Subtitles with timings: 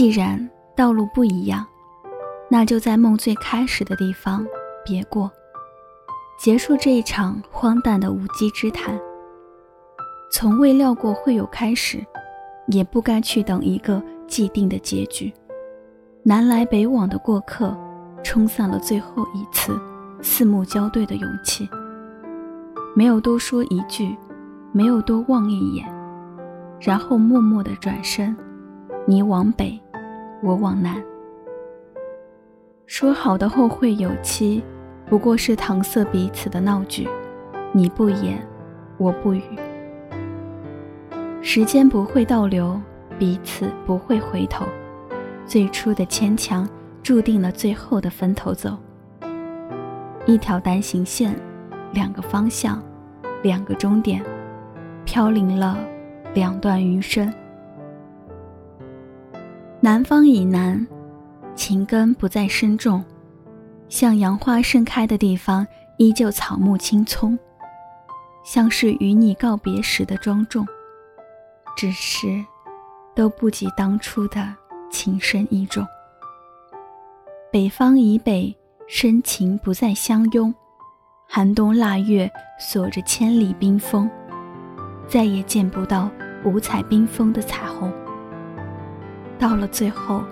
[0.00, 1.66] 既然道路不一样，
[2.48, 4.46] 那就在梦最开始的地方
[4.82, 5.30] 别过，
[6.38, 8.98] 结束这一场荒诞的无稽之谈。
[10.32, 12.02] 从未料过会有开始，
[12.68, 15.30] 也不该去等一个既定的结局。
[16.22, 17.76] 南来北往的过客，
[18.24, 19.78] 冲散了最后一次
[20.22, 21.68] 四目交对的勇气。
[22.96, 24.16] 没有多说一句，
[24.72, 25.86] 没有多望一眼，
[26.80, 28.34] 然后默默地转身。
[29.06, 29.80] 你往北，
[30.42, 31.02] 我往南。
[32.86, 34.62] 说好的后会有期，
[35.06, 37.08] 不过是搪塞彼此的闹剧。
[37.72, 38.44] 你不言，
[38.98, 39.42] 我不语。
[41.40, 42.80] 时间不会倒流，
[43.18, 44.66] 彼此不会回头。
[45.46, 46.68] 最初的牵强，
[47.02, 48.76] 注定了最后的分头走。
[50.26, 51.34] 一条单行线，
[51.92, 52.82] 两个方向，
[53.42, 54.22] 两个终点，
[55.04, 55.78] 飘零了
[56.34, 57.32] 两段余生。
[59.82, 60.86] 南方以南，
[61.54, 63.02] 情根不再深重，
[63.88, 67.38] 像杨花盛开的地方，依旧草木青葱，
[68.44, 70.66] 像是与你告别时的庄重，
[71.76, 72.44] 只是
[73.14, 74.54] 都不及当初的。
[74.90, 75.86] 情深意重。
[77.52, 78.52] 北方以北，
[78.88, 80.52] 深情不再相拥。
[81.28, 82.28] 寒冬腊月
[82.58, 84.10] 锁着千里冰封，
[85.06, 86.10] 再也见不到
[86.44, 87.92] 五彩缤纷的彩虹。
[89.40, 90.22] 到了最后，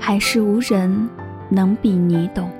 [0.00, 1.08] 还是无人
[1.50, 2.50] 能比你懂。